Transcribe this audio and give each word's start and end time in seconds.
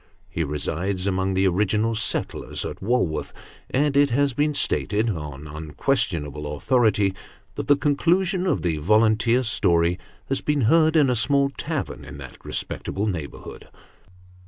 He 0.31 0.43
resides 0.43 1.05
among 1.05 1.35
the 1.35 1.45
original 1.47 1.93
settlers 1.93 2.65
at 2.65 2.81
Walworth; 2.81 3.31
and 3.69 3.95
it 3.95 4.09
has 4.09 4.33
been 4.33 4.55
stated, 4.55 5.11
on 5.11 5.45
unquestionable 5.47 6.55
authority, 6.57 7.13
that 7.53 7.67
the 7.67 7.75
conclusion 7.75 8.47
of 8.47 8.63
the 8.63 8.77
volunteer 8.77 9.43
story 9.43 9.99
has 10.27 10.41
been 10.41 10.61
heard 10.61 10.95
in 10.95 11.11
a 11.11 11.15
small 11.15 11.51
tavern 11.51 12.03
in 12.03 12.17
that 12.17 12.43
respectable 12.43 13.05
neighbourhood. 13.05 13.69